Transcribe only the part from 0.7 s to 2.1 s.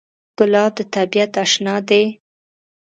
د طبیعت اشنا دی.